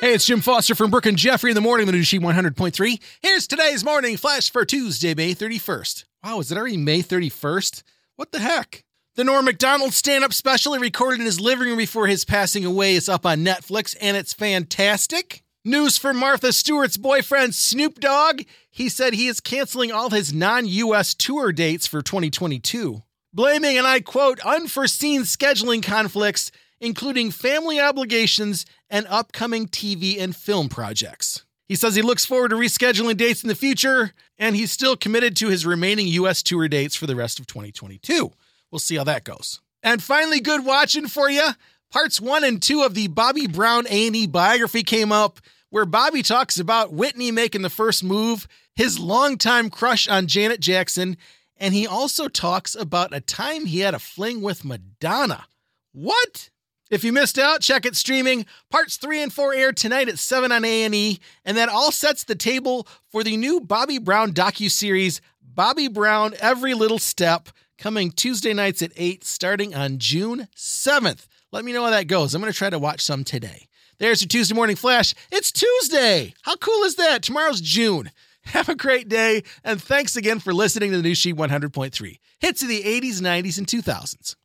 Hey, 0.00 0.14
it's 0.14 0.26
Jim 0.26 0.42
Foster 0.42 0.76
from 0.76 0.92
Brooke 0.92 1.06
and 1.06 1.18
Jeffrey 1.18 1.50
in 1.50 1.56
the 1.56 1.60
morning, 1.60 1.86
the 1.86 1.92
new 1.92 2.04
Sheet 2.04 2.20
100.3. 2.20 3.02
Here's 3.20 3.48
today's 3.48 3.84
morning 3.84 4.16
flash 4.16 4.48
for 4.48 4.64
Tuesday, 4.64 5.12
May 5.12 5.34
31st. 5.34 6.04
Wow, 6.22 6.38
is 6.38 6.52
it 6.52 6.56
already 6.56 6.76
May 6.76 7.02
31st? 7.02 7.82
What 8.14 8.30
the 8.30 8.38
heck? 8.38 8.84
The 9.16 9.24
Norm 9.24 9.46
Macdonald 9.46 9.92
stand 9.92 10.22
up 10.22 10.32
special 10.32 10.74
he 10.74 10.78
recorded 10.78 11.18
in 11.18 11.26
his 11.26 11.40
living 11.40 11.66
room 11.66 11.78
before 11.78 12.06
his 12.06 12.24
passing 12.24 12.64
away 12.64 12.94
is 12.94 13.08
up 13.08 13.26
on 13.26 13.44
Netflix, 13.44 13.96
and 14.00 14.16
it's 14.16 14.32
fantastic. 14.32 15.42
News 15.64 15.98
for 15.98 16.14
Martha 16.14 16.52
Stewart's 16.52 16.96
boyfriend, 16.96 17.56
Snoop 17.56 17.98
Dogg. 17.98 18.42
He 18.70 18.88
said 18.88 19.14
he 19.14 19.26
is 19.26 19.40
canceling 19.40 19.90
all 19.90 20.10
his 20.10 20.32
non 20.32 20.68
US 20.68 21.12
tour 21.12 21.50
dates 21.50 21.88
for 21.88 22.02
2022, 22.02 23.02
blaming, 23.32 23.76
and 23.76 23.86
I 23.86 23.98
quote, 23.98 24.38
unforeseen 24.46 25.22
scheduling 25.22 25.82
conflicts, 25.82 26.52
including 26.80 27.30
family 27.30 27.80
obligations 27.80 28.66
and 28.88 29.06
upcoming 29.08 29.66
TV 29.68 30.20
and 30.20 30.34
film 30.34 30.68
projects. 30.68 31.44
He 31.66 31.74
says 31.74 31.94
he 31.94 32.02
looks 32.02 32.24
forward 32.24 32.48
to 32.48 32.56
rescheduling 32.56 33.16
dates 33.16 33.42
in 33.42 33.48
the 33.48 33.54
future, 33.54 34.12
and 34.38 34.56
he's 34.56 34.72
still 34.72 34.96
committed 34.96 35.36
to 35.36 35.48
his 35.48 35.66
remaining 35.66 36.06
US 36.08 36.42
tour 36.42 36.66
dates 36.68 36.96
for 36.96 37.06
the 37.06 37.16
rest 37.16 37.38
of 37.38 37.46
2022. 37.46 38.32
We'll 38.70 38.78
see 38.78 38.96
how 38.96 39.04
that 39.04 39.24
goes. 39.24 39.60
And 39.82 40.02
finally, 40.02 40.40
good 40.40 40.64
watching 40.64 41.08
for 41.08 41.28
you. 41.30 41.48
Parts 41.90 42.20
one 42.20 42.44
and 42.44 42.60
two 42.60 42.82
of 42.82 42.94
the 42.94 43.08
Bobby 43.08 43.46
Brown 43.46 43.86
A&E 43.88 44.26
biography 44.26 44.82
came 44.82 45.12
up, 45.12 45.40
where 45.70 45.86
Bobby 45.86 46.22
talks 46.22 46.58
about 46.58 46.92
Whitney 46.92 47.30
making 47.30 47.62
the 47.62 47.70
first 47.70 48.02
move, 48.02 48.48
his 48.74 48.98
longtime 48.98 49.70
crush 49.70 50.08
on 50.08 50.26
Janet 50.26 50.60
Jackson, 50.60 51.16
and 51.56 51.74
he 51.74 51.86
also 51.86 52.28
talks 52.28 52.74
about 52.74 53.14
a 53.14 53.20
time 53.20 53.66
he 53.66 53.80
had 53.80 53.94
a 53.94 53.98
fling 53.98 54.40
with 54.40 54.64
Madonna. 54.64 55.46
What? 55.92 56.50
If 56.90 57.04
you 57.04 57.12
missed 57.12 57.38
out, 57.38 57.60
check 57.60 57.84
it 57.84 57.96
streaming. 57.96 58.46
Parts 58.70 58.96
3 58.96 59.22
and 59.22 59.32
4 59.32 59.54
air 59.54 59.72
tonight 59.72 60.08
at 60.08 60.18
7 60.18 60.50
on 60.50 60.64
A&E, 60.64 61.18
and 61.44 61.56
that 61.56 61.68
all 61.68 61.92
sets 61.92 62.24
the 62.24 62.34
table 62.34 62.88
for 63.10 63.22
the 63.22 63.36
new 63.36 63.60
Bobby 63.60 63.98
Brown 63.98 64.32
docu-series 64.32 65.20
Bobby 65.42 65.88
Brown 65.88 66.34
Every 66.40 66.72
Little 66.72 66.98
Step 66.98 67.50
coming 67.76 68.10
Tuesday 68.10 68.54
nights 68.54 68.80
at 68.80 68.92
8 68.96 69.22
starting 69.22 69.74
on 69.74 69.98
June 69.98 70.48
7th. 70.56 71.26
Let 71.52 71.64
me 71.64 71.72
know 71.72 71.84
how 71.84 71.90
that 71.90 72.06
goes. 72.06 72.34
I'm 72.34 72.40
going 72.40 72.52
to 72.52 72.58
try 72.58 72.70
to 72.70 72.78
watch 72.78 73.02
some 73.02 73.22
today. 73.22 73.68
There's 73.98 74.22
your 74.22 74.28
Tuesday 74.28 74.54
morning 74.54 74.76
flash. 74.76 75.14
It's 75.30 75.52
Tuesday. 75.52 76.32
How 76.42 76.56
cool 76.56 76.84
is 76.84 76.94
that? 76.96 77.22
Tomorrow's 77.22 77.60
June. 77.60 78.12
Have 78.44 78.70
a 78.70 78.74
great 78.74 79.08
day, 79.08 79.42
and 79.62 79.82
thanks 79.82 80.16
again 80.16 80.38
for 80.38 80.54
listening 80.54 80.92
to 80.92 80.96
the 80.96 81.02
new 81.02 81.14
Sheet 81.14 81.36
100.3. 81.36 82.18
Hits 82.38 82.62
of 82.62 82.68
the 82.68 82.82
80s, 82.82 83.20
90s, 83.20 83.58
and 83.58 83.66
2000s. 83.66 84.36